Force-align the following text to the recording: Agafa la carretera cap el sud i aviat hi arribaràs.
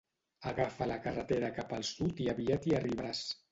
Agafa 0.51 0.87
la 0.91 0.97
carretera 1.03 1.53
cap 1.59 1.77
el 1.79 1.87
sud 1.91 2.25
i 2.27 2.29
aviat 2.35 2.69
hi 2.71 2.77
arribaràs. 2.83 3.25